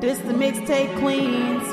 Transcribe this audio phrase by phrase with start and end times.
[0.00, 1.64] This is the mixtape queens.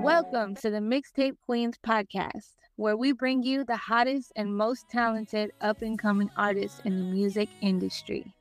[0.00, 5.50] Welcome to the Mixtape Queens podcast, where we bring you the hottest and most talented
[5.60, 8.32] up and coming artists in the music industry.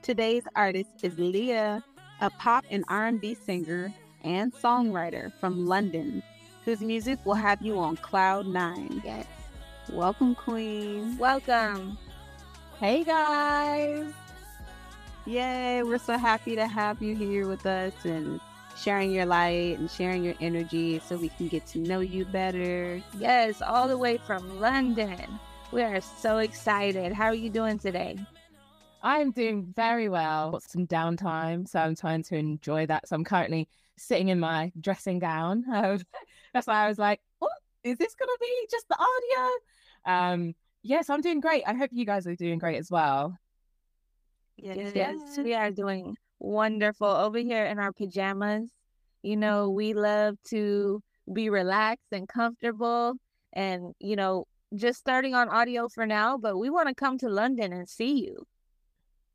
[0.00, 1.82] Today's artist is Leiyah,
[2.22, 3.92] a pop and R&B singer
[4.24, 6.22] and songwriter from London,
[6.64, 9.02] whose music will have you on cloud nine.
[9.04, 9.26] Yes.
[9.92, 11.18] Welcome, Queen.
[11.18, 11.98] Welcome.
[12.80, 14.14] Hey, guys.
[15.24, 18.40] Yay, we're so happy to have you here with us and
[18.76, 23.00] sharing your light and sharing your energy so we can get to know you better.
[23.16, 25.38] Yes, all the way from London.
[25.70, 27.12] We are so excited.
[27.12, 28.18] How are you doing today?
[29.00, 30.50] I'm doing very well.
[30.50, 33.06] Got some downtime, so I'm trying to enjoy that.
[33.06, 35.64] So I'm currently sitting in my dressing gown.
[36.52, 37.52] That's why I was like, "What
[37.84, 38.66] is this going to be?
[38.70, 39.52] Just the audio?"
[40.04, 41.62] Um, yes, I'm doing great.
[41.64, 43.38] I hope you guys are doing great as well.
[44.56, 48.70] Yes, yes, we are doing wonderful over here in our pajamas.
[49.22, 49.76] You know, mm-hmm.
[49.76, 53.14] we love to be relaxed and comfortable
[53.52, 57.28] and, you know, just starting on audio for now, but we want to come to
[57.28, 58.46] London and see you.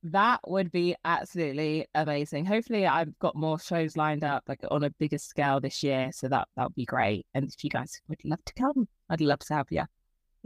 [0.03, 2.45] That would be absolutely amazing.
[2.45, 6.11] Hopefully, I've got more shows lined up, like on a bigger scale this year.
[6.13, 7.25] So that that would be great.
[7.33, 9.83] And if you guys would love to come, I'd love to have you.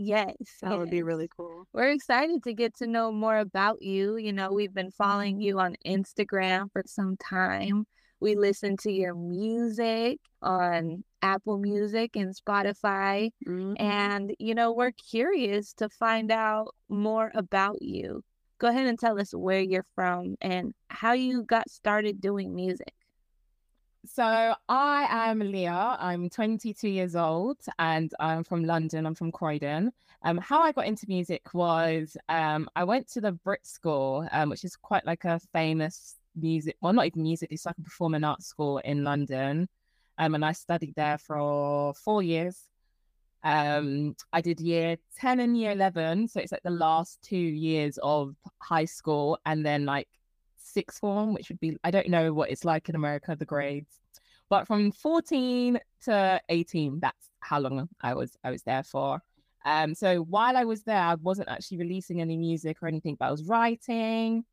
[0.03, 1.67] Yes, That would be really cool.
[1.73, 4.17] We're excited to get to know more about you.
[4.17, 7.85] You know, we've been following you on Instagram for some time.
[8.19, 13.29] We listen to your music on Apple Music and Spotify.
[13.45, 13.75] Mhm.
[13.79, 18.23] And, you know, we're curious to find out more about you.
[18.57, 22.93] Go ahead and tell us where you're from and how you got started doing music.
[24.05, 25.97] So I am Leiyah.
[25.99, 29.05] I'm 22 years old and I'm from London.
[29.05, 29.91] I'm from Croydon.
[30.23, 34.49] Um, how I got into music was um, I went to the Brit School, um,
[34.49, 38.23] which is quite like a famous music, well, not even music, it's like a performing
[38.23, 39.69] arts school in London.
[40.17, 42.67] Um, and I studied there for four years.
[43.43, 46.27] Um, I did year 10 and year 11.
[46.27, 50.07] So it's like the last two years of high school and then like
[50.71, 53.99] sixth form, which would be, I don't know what it's like in America, the grades.
[54.49, 59.21] But from 14 to 18, that's how long I was I was there for.
[59.63, 63.27] Um, so while I was there, I wasn't actually releasing any music or anything, but
[63.27, 64.43] I was writing.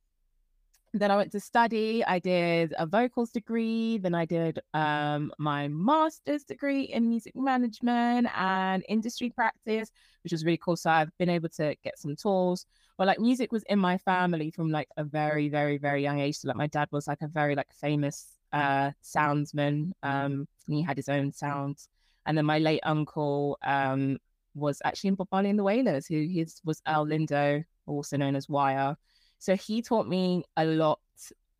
[0.94, 2.04] Then I went to study.
[2.04, 3.98] I did a vocals degree.
[3.98, 9.90] Then I did um, my master's degree in music management and industry practice,
[10.24, 10.76] which was really cool.
[10.76, 12.64] So I've been able to get some tools.
[12.96, 16.38] But like music was in my family from like a very, very, very young age.
[16.38, 19.92] So like my dad was like a very like famous uh soundsman.
[20.02, 21.88] Um, he had his own sounds.
[22.24, 24.18] And then my late uncle um
[24.54, 28.34] was actually in Bob Marley and the Wailers, who his was Earl Lindo, also known
[28.34, 28.96] as Wire.
[29.38, 31.00] So he taught me a lot,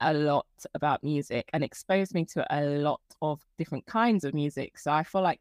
[0.01, 4.79] a lot about music and exposed me to a lot of different kinds of music.
[4.79, 5.41] So I feel like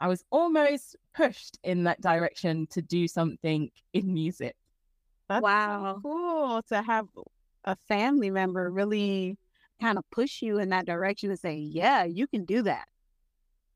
[0.00, 4.56] I was almost pushed in that direction to do something in music.
[5.28, 6.00] That's so Wow.
[6.02, 7.06] cool to have
[7.64, 9.36] a family member really
[9.80, 12.88] kind of push you in that direction and say, yeah, you can do that.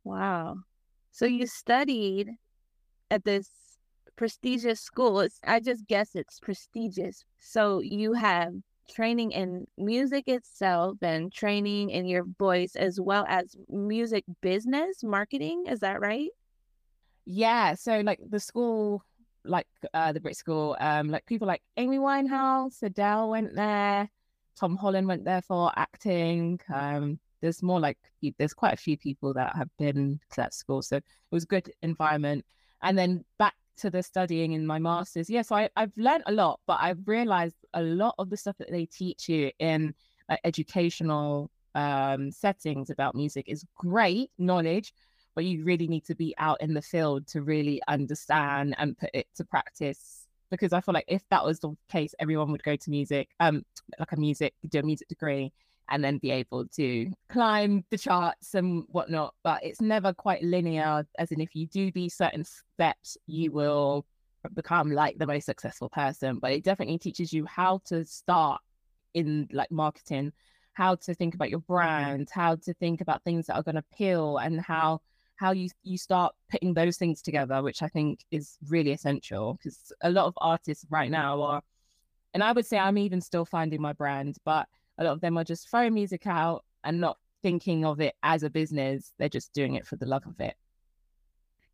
[0.05, 0.59] Wow.
[1.13, 2.31] So you studied
[3.11, 3.51] at this
[4.23, 5.19] prestigious school.
[5.19, 7.25] It's, I just guess it's prestigious.
[7.41, 8.55] So you have
[8.89, 15.65] training in music itself and training in your voice as well as music business marketing.
[15.69, 16.29] Is that right?
[17.27, 17.75] Yeah.
[17.75, 19.03] So like the school,
[19.45, 24.09] like uh, the Brit School, um, like people like Amy Winehouse, Adele went there,
[24.57, 26.61] Tom Holland went there for acting.
[26.73, 27.99] Um, there's more like
[28.39, 31.49] there's quite a few people that have been to that school, so it was a
[31.49, 32.45] good environment.
[32.85, 35.29] And then back to the studying in my masters.
[35.29, 38.57] Yeah, so I, I've learned a lot, but I've realized a lot of the stuff
[38.59, 39.95] that they teach you in
[40.29, 44.93] uh, educational um, settings about music is great knowledge,
[45.35, 49.11] but you really need to be out in the field to really understand and put
[49.13, 50.27] it to practice.
[50.51, 53.65] Because I feel like if that was the case, everyone would go to music, um,
[53.99, 55.53] like a music, do a music degree,
[55.91, 59.35] and then be able to climb the charts and whatnot.
[59.43, 64.07] But it's never quite linear, as in if you do these certain steps, you will
[64.55, 66.39] become like the most successful person.
[66.39, 68.61] But it definitely teaches you how to start
[69.15, 70.33] in like marketing,
[70.73, 73.85] how to think about your brand, how to think about things that are going to
[73.93, 75.01] appeal, and how
[75.37, 79.93] how you you start putting those things together, which I think is really essential because
[80.03, 81.63] a lot of artists right now are,
[82.35, 84.69] and I would say I'm even still finding my brand, but
[85.03, 88.43] a lot of them are just throwing music out and not thinking of it as
[88.43, 89.13] a business.
[89.19, 90.55] They're just doing it for the love of it.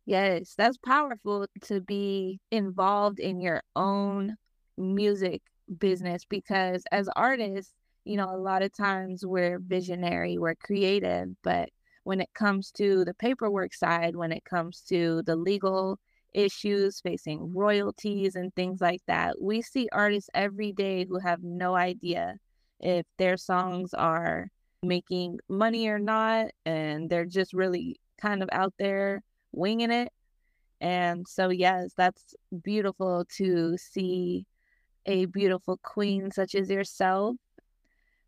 [0.05, 4.35] Yes, that's powerful to be involved in your own
[4.77, 5.43] music
[5.77, 7.73] business because as artists,
[8.05, 11.69] you know, a lot of times we're visionary, we're creative, but
[12.05, 15.99] when it comes to the paperwork side, when it comes to the legal
[16.33, 21.75] issues facing royalties and things like that, we see artists every day who have no
[21.75, 22.35] idea
[22.79, 24.49] if their songs are
[24.81, 29.21] making money or not, and they're just really kind of out there
[29.51, 30.11] winging it.
[30.81, 34.45] And so, yes, that's beautiful to see
[35.05, 37.35] a beautiful queen such as yourself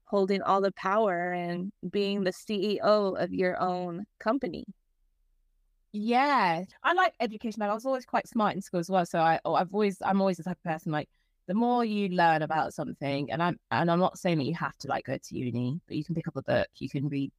[0.06, 2.80] holding all the power and being the CEO
[3.18, 4.66] of your own company.
[5.94, 7.62] Yeah, I like education.
[7.62, 9.06] I was always quite smart in school as well.
[9.06, 11.10] So I, oh, I've always, I'm always the type of person like
[11.48, 14.78] the more you learn about something, and I'm, and I'm not saying that you have
[14.80, 17.32] to like go to uni, but you can pick up a book, you can read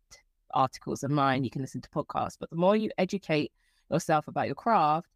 [0.54, 2.36] articles online, you can listen to podcasts.
[2.38, 3.52] But the more you educate
[3.90, 5.08] yourself about your craft,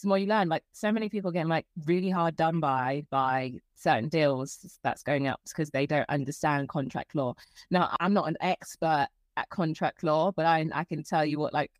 [0.00, 0.48] the more you learn.
[0.48, 5.28] Like so many people getting like really hard done by by certain deals that's going
[5.28, 7.34] up because they don't understand contract law.
[7.70, 11.52] Now, I'm not an expert at contract law, but I I can tell you what
[11.52, 11.70] like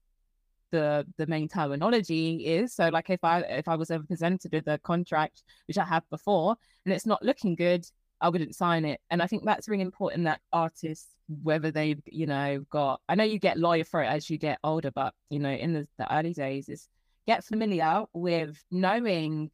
[0.73, 2.75] the the main terminology is.
[2.75, 6.03] So like if I if I was ever presented with a contract, which I have
[6.11, 7.87] before, and it's not looking good,
[8.21, 9.01] I wouldn't sign it.
[9.11, 11.09] And I think that's really important that artists,
[11.43, 14.59] whether they've, you know, got I know you get lawyer for it as you get
[14.65, 16.89] older, but you know, in the, the early days is
[17.27, 19.51] get familiar with knowing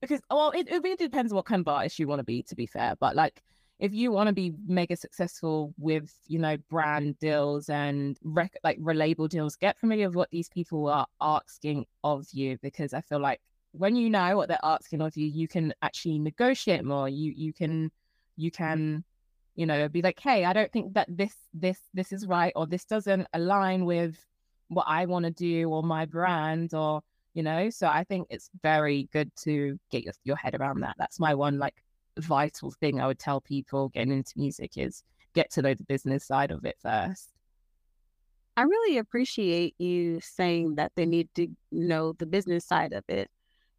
[0.00, 2.56] because well it, it really depends what kind of artist you want to be to
[2.56, 3.42] be fair but like
[3.78, 8.78] if you want to be mega successful with you know brand deals and rec- like
[8.80, 13.20] relabel deals get familiar with what these people are asking of you because i feel
[13.20, 13.40] like
[13.72, 17.08] when you know what they're asking of you you can actually negotiate more.
[17.08, 17.90] You you can
[18.36, 19.04] you can
[19.54, 22.66] you know be like hey i don't think that this this this is right or
[22.66, 24.16] this doesn't align with
[24.68, 27.02] what I want to do or my brand or
[27.34, 27.68] you know?
[27.68, 30.96] So I think it's very good to get your, your head around that.
[30.98, 31.74] That's my one like
[32.18, 35.02] vital thing I would tell people getting into music is
[35.34, 37.30] get to know the business side of it first.
[38.56, 43.30] I really appreciate you saying that they need to know the business side of it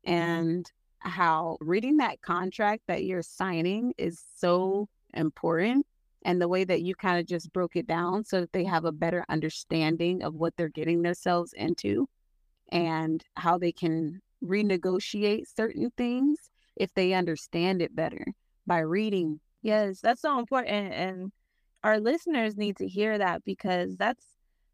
[0.03, 5.85] and how reading that contract that you're signing is so important
[6.25, 8.85] and the way that you kind of just broke it down so that they have
[8.85, 12.07] a better understanding of what they're getting themselves into
[12.69, 18.25] and how they can renegotiate certain things if they understand it better
[18.65, 19.39] by reading.
[19.61, 20.93] Yes, that's so important.
[20.93, 21.31] And
[21.83, 24.23] our listeners need to hear that because that's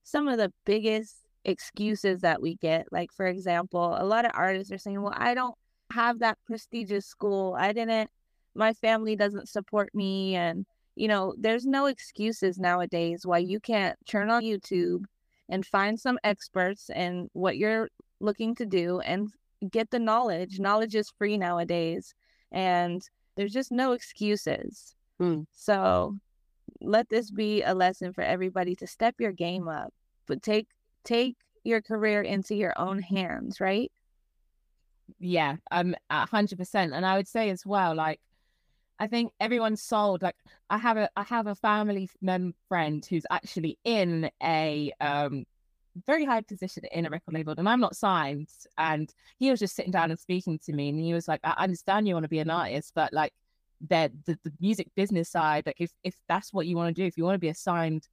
[0.03, 2.87] some of the biggest excuses that we get.
[2.91, 5.55] Like, for example, a lot of artists are saying, Well, I don't
[5.91, 7.55] have that prestigious school.
[7.57, 8.09] I didn't,
[8.55, 10.35] my family doesn't support me.
[10.35, 10.65] And
[10.95, 15.05] you know, there's no excuses nowadays why you can't turn on YouTube
[15.49, 17.89] and find some experts and what you're
[18.19, 19.29] looking to do and
[19.71, 20.59] get the knowledge.
[20.59, 22.13] Knowledge is free nowadays,
[22.51, 23.01] and
[23.35, 24.95] there's just no excuses.
[25.21, 25.45] Mm.
[25.51, 26.17] So
[26.81, 29.93] let this be a lesson for everybody to step your game up,
[30.27, 30.67] but take
[31.03, 33.91] take your career into your own hands, right?
[35.19, 36.93] Yeah, I'm a hundred percent.
[36.93, 38.19] And I would say as well, like
[38.99, 40.21] I think everyone's sold.
[40.21, 40.35] Like
[40.69, 45.45] I have a I have a family mem friend who's actually in a um
[46.05, 48.49] very high position in a record label and I'm not signed.
[48.77, 51.53] And he was just sitting down and speaking to me and he was like, I
[51.57, 53.33] understand you want to be an artist, but like
[53.89, 57.05] that the, the music business side, like if if that's what you want to do,
[57.05, 58.07] if you want to be a signed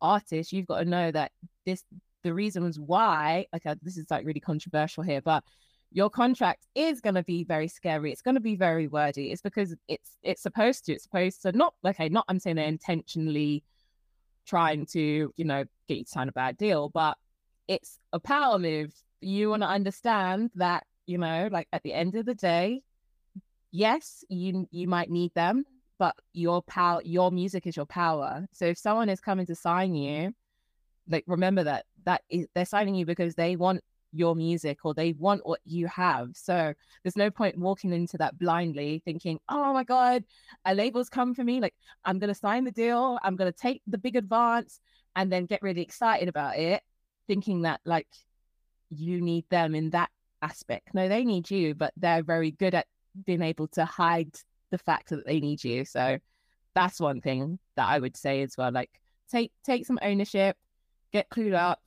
[0.00, 1.32] artist, you've got to know that
[1.64, 1.84] this
[2.22, 5.44] the reasons why, like uh, this is like really controversial here, but
[5.90, 8.12] your contract is going to be very scary.
[8.12, 9.30] It's going to be very wordy.
[9.30, 10.92] It's because it's it's supposed to.
[10.92, 12.08] It's supposed to not okay.
[12.08, 13.62] Not I'm saying they're intentionally
[14.46, 17.16] trying to you know get you to sign a bad deal, but
[17.68, 18.92] it's a power move.
[19.20, 22.82] You want to understand that you know, like at the end of the day,
[23.70, 25.64] yes, you you might need them,
[25.98, 28.46] but your power, your music is your power.
[28.52, 30.32] So if someone is coming to sign you,
[31.08, 33.82] like remember that that is, they're signing you because they want
[34.12, 36.30] your music or they want what you have.
[36.34, 40.24] So there's no point walking into that blindly thinking, oh my God,
[40.64, 41.60] a label's come for me.
[41.60, 44.80] Like, I'm going to sign the deal, I'm going to take the big advance
[45.16, 46.82] and then get really excited about it,
[47.26, 48.08] thinking that like
[48.90, 50.10] you need them in that
[50.42, 50.94] aspect.
[50.94, 52.86] No, they need you, but they're very good at
[53.24, 54.34] being able to hide
[54.70, 55.84] the fact that they need you.
[55.84, 56.18] So
[56.74, 58.72] that's one thing that I would say as well.
[58.72, 58.90] Like,
[59.30, 60.56] take take some ownership,
[61.12, 61.80] get clued up,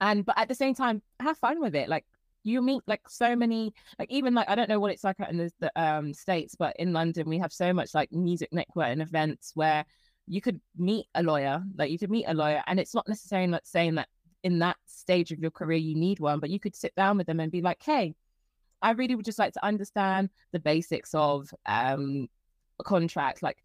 [0.00, 1.88] and but at the same time have fun with it.
[1.88, 2.04] Like
[2.44, 5.38] you meet like so many like even like i don't know what it's like in
[5.38, 9.02] the, the um states but in london we have so much like music network and
[9.02, 9.84] events where
[10.26, 13.48] you could meet a lawyer like you could meet a lawyer and it's not necessarily
[13.48, 14.08] like saying that
[14.42, 17.26] in that stage of your career you need one but you could sit down with
[17.26, 18.14] them and be like hey
[18.82, 22.28] i really would just like to understand the basics of um
[22.78, 23.63] a contract like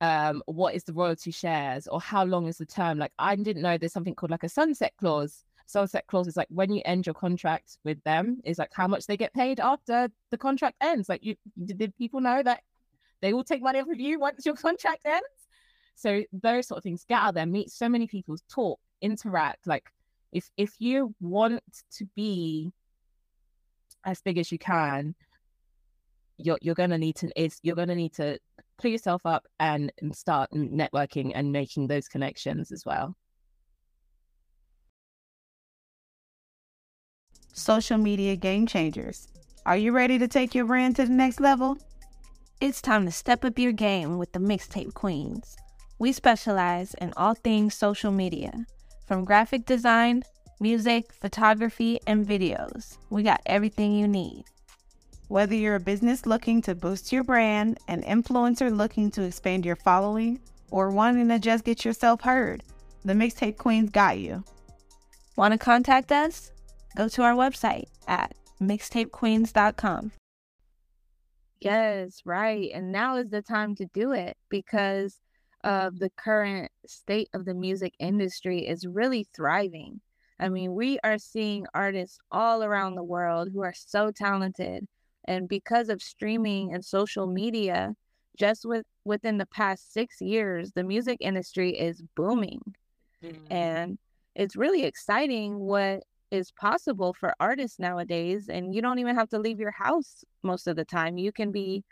[0.00, 2.98] um, what is the royalty shares or how long is the term?
[2.98, 5.44] Like I didn't know there's something called like a sunset clause.
[5.66, 9.06] Sunset clause is like when you end your contract with them, is like how much
[9.06, 11.08] they get paid after the contract ends.
[11.08, 12.62] Like you did people know that
[13.20, 15.26] they will take money off of you once your contract ends?
[15.94, 19.66] So those sort of things, get out there, meet so many people, talk, interact.
[19.66, 19.84] Like
[20.32, 21.62] if if you want
[21.98, 22.72] to be
[24.04, 25.14] as big as you can,
[26.38, 28.38] you're you're gonna need to is you're gonna need to
[28.80, 33.14] pull yourself up and, and start networking and making those connections as well.
[37.52, 39.28] Social media game changers.
[39.66, 41.76] Are you ready to take your brand to the next level?
[42.60, 45.56] It's time to step up your game with the Mixtape Queens.
[45.98, 48.52] We specialize in all things social media,
[49.06, 50.22] from graphic design,
[50.60, 52.96] music, photography, and videos.
[53.10, 54.44] We got everything you need.
[55.30, 59.76] Whether you're a business looking to boost your brand, an influencer looking to expand your
[59.76, 60.40] following,
[60.72, 62.64] or wanting to just get yourself heard,
[63.04, 64.42] the Mixtape Queens got you.
[65.36, 66.50] Want to contact us?
[66.96, 70.10] Go to our website at mixtapequeens.com.
[71.60, 72.68] Yes, right.
[72.74, 75.20] And now is the time to do it because
[75.62, 80.00] of the current state of the music industry is really thriving.
[80.40, 84.88] I mean, we are seeing artists all around the world who are so talented.
[85.26, 87.94] And because of streaming and social media,
[88.36, 92.60] just with within the past six years, the music industry is booming.
[93.22, 93.52] Mm-hmm.
[93.52, 93.98] And
[94.34, 98.48] it's really exciting what is possible for artists nowadays.
[98.48, 101.18] And you don't even have to leave your house most of the time.
[101.18, 101.84] You can be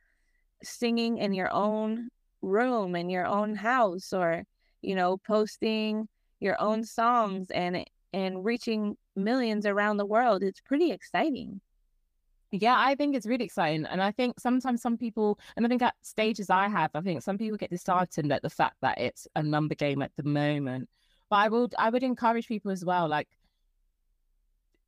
[0.62, 2.08] singing in your own
[2.42, 4.44] room in your own house or
[4.82, 6.08] you know posting
[6.40, 11.60] your own songs and and reaching millions around the world it's pretty exciting
[12.50, 15.82] yeah i think it's really exciting and i think sometimes some people and i think
[15.82, 19.26] at stages i have i think some people get disheartened at the fact that it's
[19.36, 20.88] a number game at the moment
[21.28, 23.28] but i would i would encourage people as well like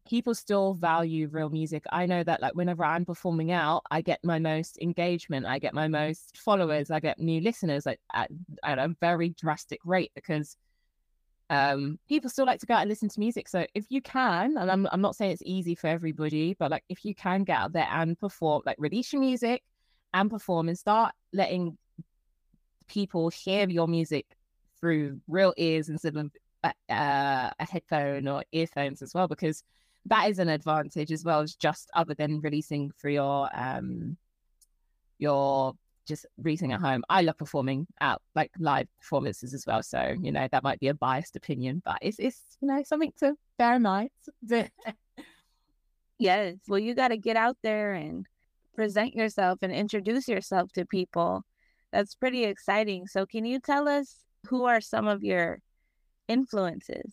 [0.09, 1.85] people still value real music.
[1.93, 5.73] I know that like whenever I'm performing out, I get my most engagement, I get
[5.73, 8.29] my most followers, I get new listeners like at,
[8.65, 10.57] at a very drastic rate because
[11.51, 13.49] um people still like to go out and listen to music.
[13.49, 16.85] So if you can, and I'm I'm not saying it's easy for everybody, but like
[16.89, 19.63] if you can get out there and perform, like release your music
[20.15, 21.77] and perform and start letting
[22.89, 24.27] people hear your music
[24.81, 26.31] through real ears instead of
[26.65, 29.63] uh, a headphone or earphones as well because
[30.07, 34.17] that is an advantage as well as just other than releasing for your um
[35.19, 35.75] your
[36.07, 37.03] just releasing at home.
[37.09, 39.83] I love performing out like live performances as well.
[39.83, 43.13] So, you know, that might be a biased opinion, but it's it's you know something
[43.19, 44.11] to bear in mind.
[46.19, 46.57] yes.
[46.69, 48.27] Well you gotta get out there and
[48.75, 51.43] present yourself and introduce yourself to people.
[51.93, 53.07] That's pretty exciting.
[53.07, 54.17] So can you tell us
[54.49, 55.61] who are some of your
[56.29, 57.13] influences?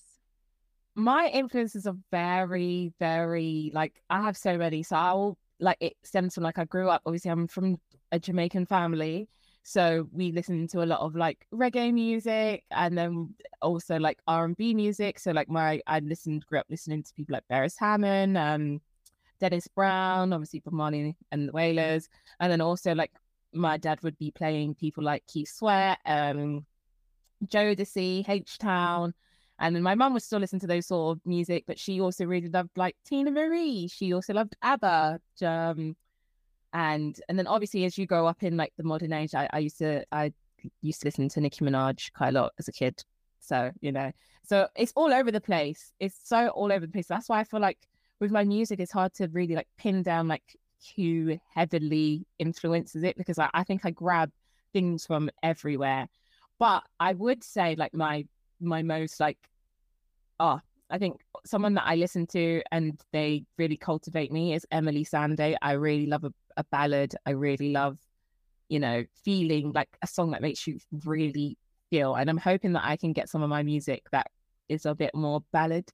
[0.97, 4.81] my influences are very, very like I have so many.
[4.81, 7.03] So I'll like it stems from like I grew up.
[7.05, 7.77] Obviously, I'm from
[8.11, 9.27] a Jamaican family,
[9.67, 14.45] so we listen to a lot of like reggae music, and then also like R
[14.45, 15.19] and B music.
[15.19, 18.79] So like my I listened, grew up listening to people like Beres Hammond, um,
[19.41, 22.07] Dennis Brown, obviously from Marley and the Wailers,
[22.39, 23.11] and then also like
[23.53, 26.65] my dad would be playing people like Keith Sweat, um,
[27.45, 29.13] Jodeci, H Town.
[29.59, 32.23] And then my mum would still listen to those sort of music, but she also
[32.25, 33.89] really loved like Teena Marie.
[33.89, 35.19] She also loved ABBA.
[35.43, 35.97] Um,
[36.73, 39.59] and and then obviously as you grow up in like the modern age, I, I
[39.59, 40.33] used to I
[40.81, 43.03] used to listen to Nicki Minaj quite a lot as a kid.
[43.39, 44.11] So, you know,
[44.43, 45.91] so it's all over the place.
[45.99, 47.07] It's so all over the place.
[47.07, 47.77] That's why I feel like
[48.19, 50.55] with my music, it's hard to really like pin down like
[50.95, 54.31] who heavily influences it because I, I think I grab
[54.73, 56.07] things from everywhere.
[56.59, 58.25] But I would say like my
[58.59, 59.37] my most like
[60.39, 60.59] oh
[60.89, 65.55] I think someone that I listen to and they really cultivate me is Emeli Sandé.
[65.61, 66.25] I really love
[66.57, 67.15] a, ballad.
[67.25, 67.97] I really love,
[68.69, 71.57] you know, feeling like a song that makes you really
[71.89, 72.15] feel.
[72.15, 74.27] And I'm hoping that I can get some of my music that
[74.67, 75.89] is a bit more ballad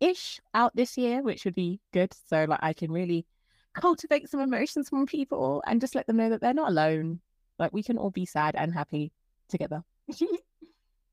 [0.00, 2.12] ish out this year, which would be good.
[2.28, 3.26] So like I can really
[3.74, 7.20] cultivate some emotions from people and just let them know that they're not alone.
[7.58, 9.12] Like we can all be sad and happy
[9.48, 9.82] together.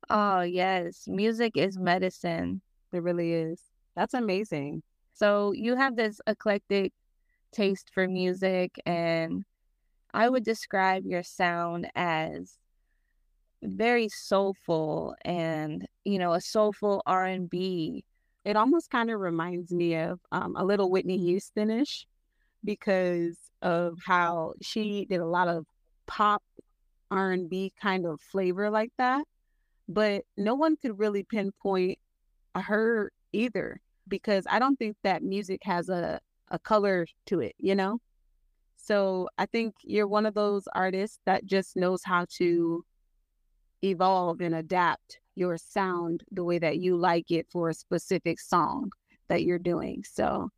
[0.09, 1.05] Oh, yes.
[1.07, 2.61] Music is medicine.
[2.91, 3.61] It really is.
[3.95, 4.83] That's amazing.
[5.13, 6.91] So you have this eclectic
[7.51, 9.45] taste for music and
[10.13, 12.57] I would describe your sound as
[13.63, 18.03] very soulful and, you know, a soulful R&B.
[18.43, 22.05] It almost kind of reminds me of um, a little Whitney Houstonish
[22.63, 25.65] because of how she did a lot of
[26.07, 26.43] pop
[27.11, 29.25] R&B kind of flavor like that,
[29.87, 31.99] but no one could really pinpoint
[32.55, 36.19] her either because I don't think that music has a
[36.51, 37.99] a color to it, you know?
[38.75, 42.83] So I think you're one of those artists that just knows how to
[43.83, 48.91] evolve and adapt your sound the way that you like it for a specific song
[49.29, 50.03] that you're doing.
[50.03, 50.49] So,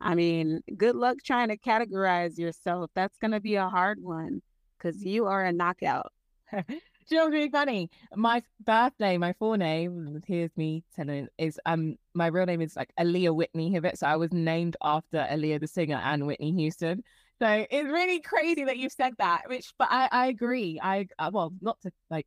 [0.00, 2.90] I mean, good luck trying to categorize yourself.
[2.94, 4.40] That's going to be a hard one
[4.78, 6.12] because you are a knockout.
[7.08, 7.90] You know really funny?
[8.14, 12.90] My birthday, my full name, here's me telling is um my real name is like
[12.98, 13.98] Aaliyah Whitney Hibbett.
[13.98, 17.02] So I was named after Aaliyah the singer and Whitney Houston.
[17.40, 20.80] So it's really crazy that you've said that, which but I, I agree.
[20.82, 22.26] I uh, well not to like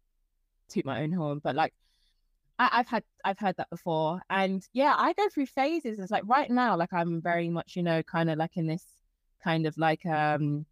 [0.70, 1.74] toot my own horn, but like
[2.60, 4.22] I, have had I've heard that before.
[4.30, 6.00] And yeah, I go through phases.
[6.00, 8.84] It's like right now, like I'm very much, you know, kind of like in this
[9.44, 10.66] kind of like um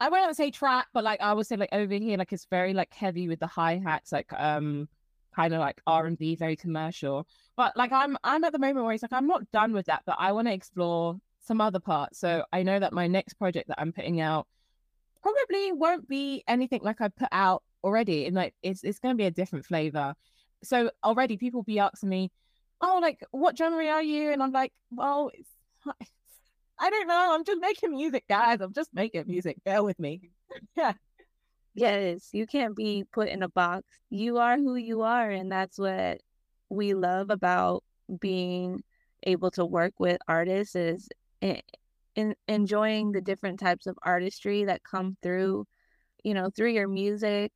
[0.00, 2.74] I wouldn't say trap, but like I would say like over here, like it's very
[2.74, 4.88] like heavy with the hi hats, like um
[5.34, 7.26] kind of like R and B, very commercial.
[7.56, 10.02] But like I'm I'm at the moment where it's like I'm not done with that,
[10.06, 12.18] but I want to explore some other parts.
[12.18, 14.46] So I know that my next project that I'm putting out
[15.22, 18.26] probably won't be anything like I put out already.
[18.26, 20.14] And like it's it's gonna be a different flavor.
[20.62, 22.32] So already people be asking me,
[22.80, 24.30] Oh, like what genre are you?
[24.32, 25.50] And I'm like, Well, it's
[26.78, 27.34] I don't know.
[27.34, 28.60] I'm just making music, guys.
[28.60, 29.58] I'm just making music.
[29.64, 30.30] Bear with me.
[30.76, 30.94] yeah.
[31.74, 33.84] Yes, you can't be put in a box.
[34.10, 35.30] You are who you are.
[35.30, 36.20] And that's what
[36.68, 37.82] we love about
[38.20, 38.82] being
[39.24, 41.08] able to work with artists is
[41.40, 41.60] in,
[42.14, 45.66] in enjoying the different types of artistry that come through,
[46.22, 47.52] you know, through your music,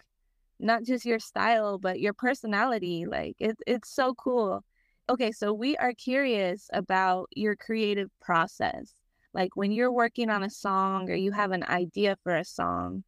[0.58, 3.06] not just your style, but your personality.
[3.06, 4.64] Like it, it's so cool.
[5.10, 8.92] Okay, so we are curious about your creative process.
[9.38, 13.04] Like when you're working on a song or you have an idea for a song,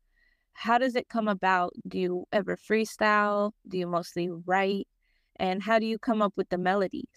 [0.53, 1.73] how does it come about?
[1.89, 3.51] Do you ever freestyle?
[3.67, 4.87] Do you mostly write?
[5.41, 7.09] And how do you come up with the melodies?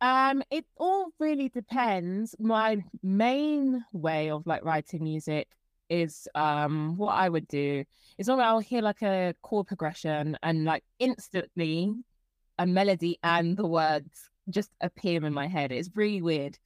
[0.00, 2.36] Um, it all really depends.
[2.38, 5.48] My main way of like writing music
[5.90, 7.82] is um what I would do
[8.18, 11.92] is normally I'll hear like a chord progression and like instantly
[12.58, 15.72] a melody and the words just appear in my head.
[15.72, 16.56] It's really weird.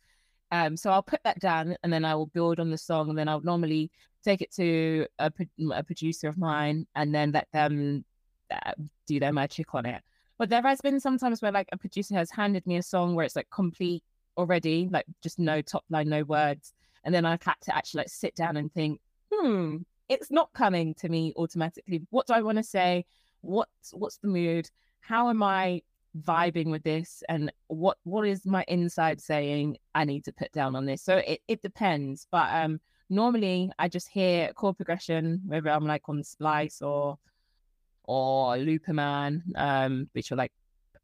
[0.53, 3.19] Um, so I'll put that down and then I will build on the song and
[3.19, 3.91] then I'll normally
[4.23, 5.33] take it to a,
[5.75, 8.05] a producer of mine and then let them
[8.51, 8.73] uh,
[9.07, 10.03] do their magic on it.
[10.39, 13.25] But there has been sometimes where like a producer has handed me a song where
[13.25, 14.05] it's like complete
[14.37, 16.75] already, like just no top line, no words.
[17.05, 19.01] And then I've had to actually like sit down and think,
[19.33, 19.79] hmm,
[20.11, 22.03] it's not coming to me automatically.
[22.11, 23.07] What do I want to say?
[23.41, 24.69] What's what's the mood?
[25.01, 25.83] How am I
[26.21, 30.77] vibing with this and what what is my inside saying I need to put down
[30.77, 31.03] on this.
[31.03, 32.27] So it, it depends.
[32.31, 37.19] But um normally I just hear chord progression, whether I'm like on Splice or
[38.05, 40.53] or Looperman, um, which are like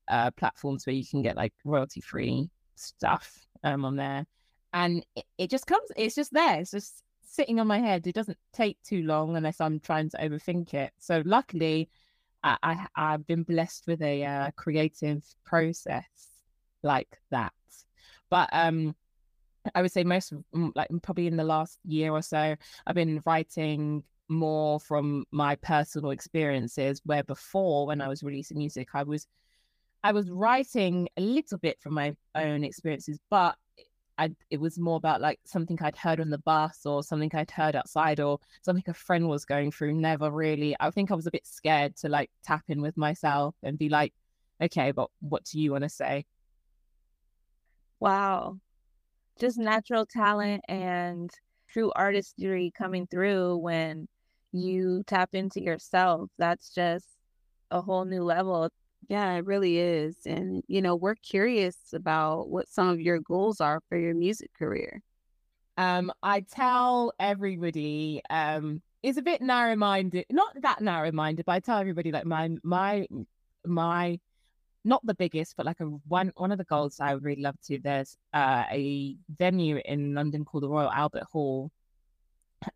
[0.09, 4.27] uh platforms where you can get like royalty free stuff um on there.
[4.75, 6.61] And it, it just comes it's just there.
[6.61, 8.07] It's just sitting on my head.
[8.07, 10.93] It doesn't take too long unless I'm trying to overthink it.
[10.99, 11.89] So luckily
[12.63, 16.05] I, I have been blessed with a uh, creative process
[16.83, 17.53] like that.
[18.31, 18.95] But um,
[19.75, 22.57] I would say most like probably in the last year or so,
[22.87, 27.01] I've been writing more from my personal experiences.
[27.05, 29.27] Where before, when I was releasing music, I was
[30.05, 33.57] I was writing a little bit from my own experiences, but
[34.19, 37.51] I it was more about like something I'd heard on the bus or something I'd
[37.51, 39.95] heard outside or something a friend was going through.
[39.95, 40.75] Never really.
[40.81, 43.89] I think I was a bit scared to like tap in with myself and be
[43.89, 44.13] like,
[44.61, 46.27] okay, but what do you want to say?
[48.01, 48.59] Wow.
[49.39, 51.31] Just natural talent and
[51.69, 54.09] true artistry coming through when
[54.53, 56.29] you tap into yourself.
[56.39, 57.07] That's just
[57.71, 58.71] a whole new level.
[59.09, 60.17] Yeah, it really is.
[60.27, 64.53] And, you know, we're curious about what some of your goals are for your music
[64.55, 65.01] career.
[65.79, 71.53] Um, I tell everybody, um, it's a bit narrow minded, not that narrow minded, but
[71.53, 73.07] I tell everybody like my, my,
[73.65, 74.19] my,
[74.85, 77.57] not the biggest, but like a one, one of the goals I would really love
[77.67, 77.79] to.
[77.79, 81.71] There's uh, a venue in London called the Royal Albert Hall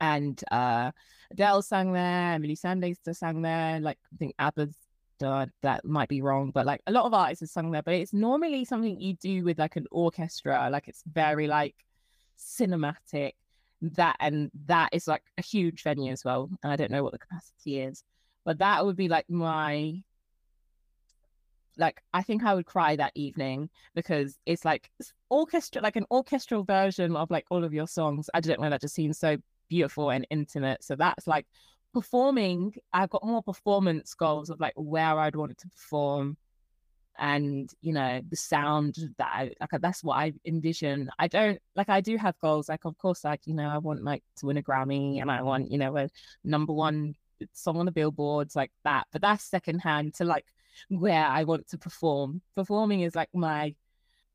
[0.00, 0.90] and uh
[1.30, 4.76] Adele sang there, Emeli Sandé sang there, like I think ABBA's
[5.62, 8.12] that might be wrong, but like a lot of artists have sung there, but it's
[8.12, 11.74] normally something you do with like an orchestra, like it's very like
[12.38, 13.32] cinematic.
[13.82, 16.48] That and that is like a huge venue as well.
[16.62, 18.04] And I don't know what the capacity is,
[18.44, 20.02] but that would be like my
[21.78, 24.90] like I think I would cry that evening because it's like
[25.30, 28.28] orchestra, like an orchestral version of like all of your songs.
[28.34, 29.36] I don't know, that just seems so
[29.68, 30.84] beautiful and intimate.
[30.84, 31.46] So that's like
[31.92, 36.36] performing, I've got more performance goals of like where I'd want to perform
[37.18, 41.10] and you know the sound that I like that's what I envision.
[41.18, 44.02] I don't like I do have goals like of course like you know I want
[44.02, 46.08] like to win a Grammy and I want you know a
[46.44, 47.14] number one
[47.52, 50.46] song on the billboards like that but that's secondhand to like
[50.88, 52.40] where I want to perform.
[52.54, 53.74] Performing is like my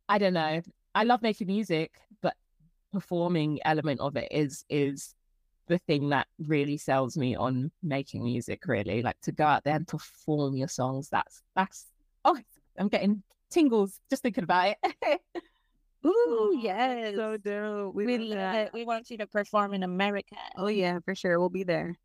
[0.09, 0.61] I don't know.
[0.93, 2.35] I love making music but
[2.93, 5.15] performing element of it is is
[5.67, 9.75] the thing that really sells me on making music really like to go out there
[9.75, 11.85] and perform your songs that's that's
[12.25, 12.37] oh
[12.77, 15.21] i'm getting tingles just thinking about it
[16.05, 17.15] Ooh, yes.
[17.15, 17.95] So dope.
[17.95, 20.35] We, We, love we want you to perform in America.
[20.55, 21.39] Oh yeah, for sure.
[21.39, 21.95] We'll be there.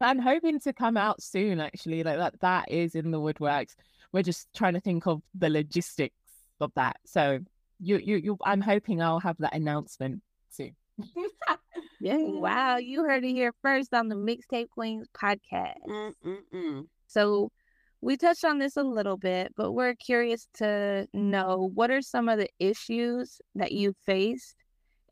[0.00, 3.74] i'm hoping to come out soon actually like that that is in the woodworks
[4.12, 6.16] we're just trying to think of the logistics
[6.60, 7.38] of that so
[7.78, 10.74] you you, you i'm hoping i'll have that announcement soon
[12.02, 12.16] Yeah.
[12.18, 15.76] Wow, you heard it here first on the Mixtape Queens podcast.
[15.86, 16.88] Mm-mm-mm.
[17.06, 17.52] So
[18.00, 22.28] we touched on this a little bit, but we're curious to know what are some
[22.28, 24.56] of the issues that you faced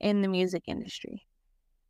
[0.00, 1.22] in the music industry?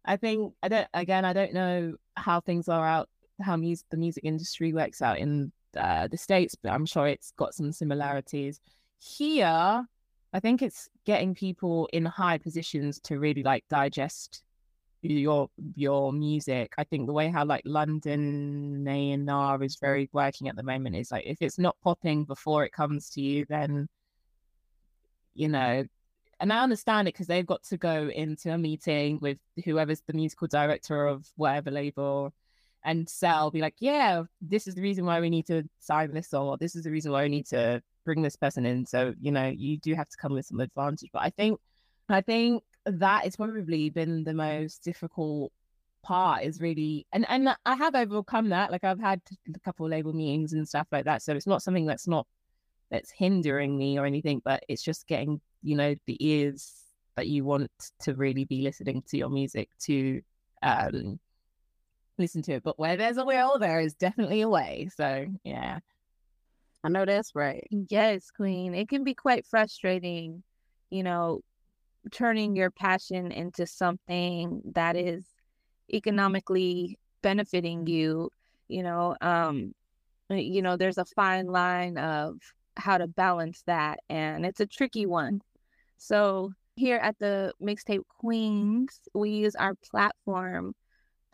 [0.05, 3.09] I think I don't again I don't know how things are out
[3.41, 7.33] how music the music industry works out in uh, the states, but I'm sure it's
[7.39, 8.61] got some similarities.
[8.99, 9.83] Here,
[10.35, 14.43] I think it's getting people in high positions to really like digest
[15.03, 16.73] your your music.
[16.79, 19.81] I think the way how like London A and R is mm.
[19.81, 23.21] very working at the moment is like if it's not popping before it comes to
[23.21, 23.89] you, then
[25.35, 25.85] you know
[26.41, 30.15] and I understand it because they've got to go into a meeting with whoever's the
[30.15, 32.33] musical director of whatever label
[32.83, 36.33] and sell, be like, yeah, this is the reason why we need to sign this
[36.33, 38.87] or this is the reason why we need to bring this person in.
[38.87, 41.11] So, you know, you do have to come with some advantage.
[41.13, 41.61] But I think
[42.09, 45.53] I think that it's probably been the most difficult
[46.03, 48.71] part is really and and I have overcome that.
[48.71, 49.21] Like I've had
[49.55, 51.23] a couple of label meetings and stuff like that.
[51.23, 52.27] So it's not something that's not
[52.91, 56.75] that's hindering me or anything, but it's just getting, you know, the ears
[57.17, 60.23] that you want to really be listening to your music to
[60.63, 61.21] um
[62.19, 62.63] listen to it.
[62.63, 64.89] But where there's a will, there is definitely a way.
[64.95, 65.81] So yeah.
[66.83, 67.67] I know that's right.
[67.71, 68.75] Yes, Queen.
[68.75, 70.43] It can be quite frustrating,
[70.89, 71.43] you know,
[72.13, 75.09] turning your passion into something that mm-hmm.
[75.09, 75.97] is mm-hmm.
[75.97, 77.95] economically benefiting mm-hmm.
[77.95, 78.31] you,
[78.69, 79.75] you know, um
[80.31, 82.37] uh, you know, there's a fine line of
[82.77, 85.41] how to balance that and it's a tricky one.
[85.99, 90.75] So, here at the Mixtape Queens, we use our platform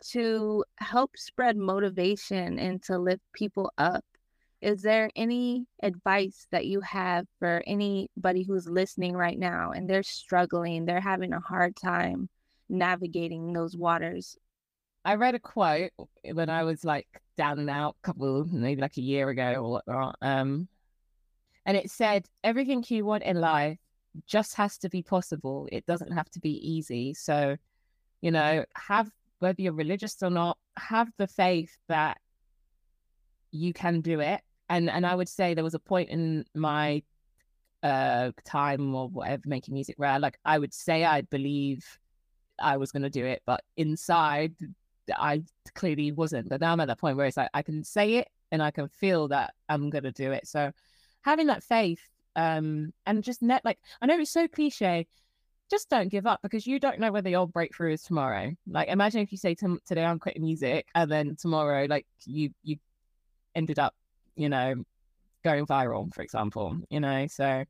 [0.09, 4.03] to help spread motivation and to lift people up
[4.61, 10.03] is there any advice that you have for anybody who's listening right now and they're
[10.03, 12.29] struggling, they're having a hard time
[12.69, 14.37] navigating those waters?
[15.05, 15.91] I read a quote
[16.33, 19.71] when I was like down and out, a couple maybe like a year ago or
[19.71, 20.17] whatnot.
[20.21, 20.67] Um,
[21.65, 23.77] and it said, "Everything you want in life
[24.25, 25.67] just has to be possible.
[25.71, 27.57] It doesn't have to be easy." So,
[28.21, 32.17] you know, have whether you're religious or not, have the faith that
[33.51, 34.41] you can do it.
[34.69, 37.03] And and I would say there was a point in my
[37.83, 41.85] uh time or whatever making music where like I would say I believe
[42.59, 44.55] I was going to do it, but inside
[45.15, 45.43] I
[45.75, 46.49] clearly wasn't.
[46.49, 48.71] But now I'm at that point where it's like I can say it and I
[48.71, 50.47] can feel that I'm going to do it.
[50.47, 50.71] So
[51.21, 52.01] having that faith
[52.35, 55.07] um and just net like I know it's so cliche
[55.69, 58.53] just don't give up because you don't know whether your breakthrough is tomorrow.
[58.67, 62.51] Like imagine if you say to, today I'm quitting music and then tomorrow like you
[62.63, 62.77] you
[63.55, 63.95] ended up,
[64.37, 64.75] you know,
[65.43, 67.27] going viral, for example, you know.
[67.27, 67.65] So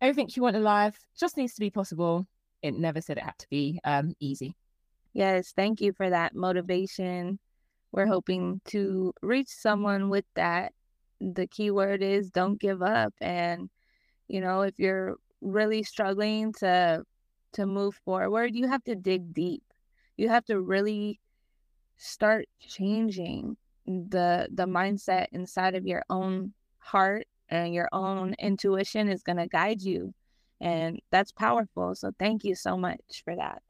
[0.00, 2.26] everything you want in life just needs to be possible.
[2.62, 4.54] It never said it had to be um easy.
[5.12, 7.38] Yes, thank you for that motivation.
[7.92, 10.72] We're hoping to reach someone with that.
[11.20, 13.14] The key word is don't give up.
[13.20, 13.70] And,
[14.28, 17.02] you know, if you're really struggling to
[17.52, 19.62] to move forward, you have to dig deep.
[20.16, 21.20] You have to really
[21.96, 23.56] start changing
[23.88, 29.46] the the mindset inside of your own heart and your own intuition is going to
[29.46, 30.12] guide you.
[30.60, 31.94] And that's powerful.
[31.94, 33.62] So thank you so much for that.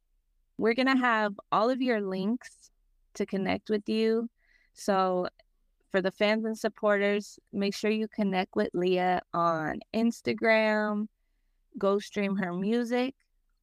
[0.56, 2.70] We're going to have all of your links
[3.14, 4.28] to connect with you.
[4.74, 5.28] So
[5.90, 11.06] for the fans and supporters, make sure you connect with Leiyah on Instagram.
[11.78, 13.14] Go stream her music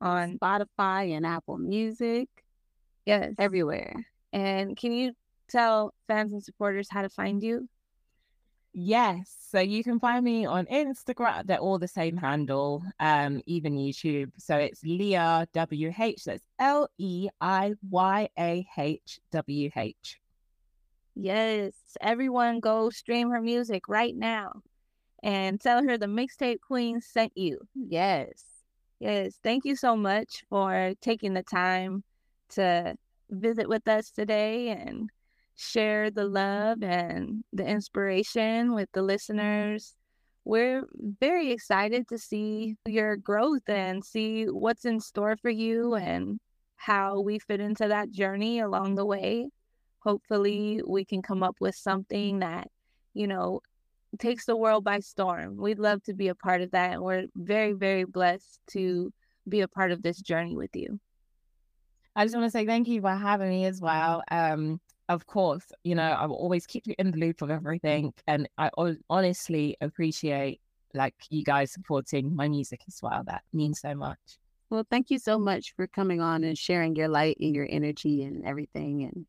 [0.02, 2.30] on Spotify and Apple Music,
[3.06, 4.06] yes everywhere.
[4.32, 5.14] And can you
[5.48, 7.68] tell fans and supporters how to find you?
[8.78, 9.34] Yes.
[9.50, 11.48] So you can find me on Instagram.
[11.48, 14.32] They're all the same handle, um, even YouTube.
[14.38, 16.26] So it's Leiyah WH.
[16.26, 20.20] That's L E I Y A H W H.
[21.16, 24.62] Yes, everyone go stream her music right now
[25.24, 27.62] and tell her the mixtape queen sent you.
[27.74, 28.44] Yes.
[29.00, 29.40] Yes.
[29.42, 32.04] Thank you so much for taking the time
[32.50, 32.98] to
[33.30, 35.10] visit with us today and
[35.56, 39.96] share the love and the inspiration with the listeners.
[40.44, 40.84] We're
[41.20, 46.40] very excited to see your growth and see what's in store for you and
[46.76, 49.50] how we fit into that journey along the way.
[50.00, 52.68] Hopefully, we can come up with something that,
[53.16, 53.62] you know,
[54.20, 55.58] takes the world by storm.
[55.58, 56.94] We'd love to be a part of that.
[56.94, 59.12] And we're very, very blessed to
[59.50, 61.00] be a part of this journey with you.
[62.16, 64.24] I just want to say thank you for having me as well.
[64.30, 66.18] Um, of course, you know, mm.
[66.18, 68.08] I will always keep you in the loop of everything.
[68.08, 68.20] Mm-hmm.
[68.28, 68.70] And I
[69.10, 70.62] honestly appreciate
[70.94, 73.24] like you guys supporting my music as well.
[73.26, 74.20] That means so much.
[74.70, 78.24] Well, thank you so much for coming on and sharing your light and your energy
[78.24, 79.04] and everything.
[79.04, 79.26] And,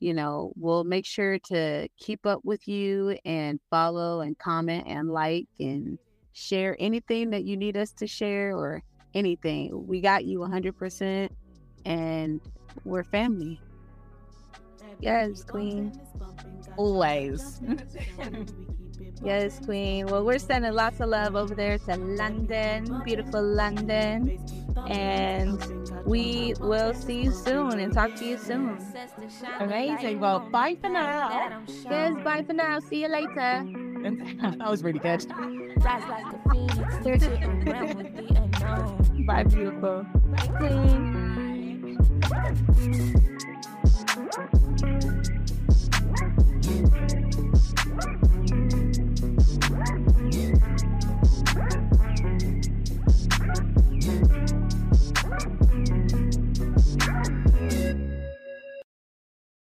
[0.00, 5.10] you know, we'll make sure to keep up with you and follow and comment and
[5.10, 5.98] like and
[6.32, 8.82] share anything that you need us to share or
[9.14, 9.86] anything.
[9.86, 11.28] We got you 100%
[11.84, 12.40] and
[12.84, 13.60] we're family.
[15.00, 15.92] Yes, Queen.
[16.76, 17.60] Always.
[19.22, 20.06] yes, Queen.
[20.06, 24.38] Well, we're sending lots of love over there to London, beautiful London.
[24.88, 25.60] And
[26.06, 28.78] we will see you soon and talk to you soon.
[29.60, 30.20] Amazing.
[30.20, 31.62] Well, bye for now.
[31.90, 32.78] Yes, bye for now.
[32.80, 33.64] See you later.
[34.02, 35.26] that was really good.
[39.26, 40.06] bye, beautiful.
[40.30, 40.46] Bye,
[42.78, 43.24] Queen.
[46.78, 47.27] Thank you.